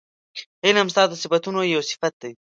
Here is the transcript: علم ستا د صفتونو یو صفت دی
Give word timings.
علم 0.65 0.87
ستا 0.93 1.03
د 1.09 1.13
صفتونو 1.23 1.59
یو 1.73 1.81
صفت 1.89 2.13
دی 2.21 2.31